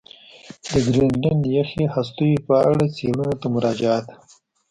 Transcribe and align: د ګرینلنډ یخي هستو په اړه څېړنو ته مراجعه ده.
د 0.71 0.73
ګرینلنډ 0.85 1.43
یخي 1.57 1.83
هستو 1.95 2.25
په 2.47 2.55
اړه 2.69 2.85
څېړنو 2.95 3.33
ته 3.41 3.47
مراجعه 3.55 3.99
ده. 4.07 4.13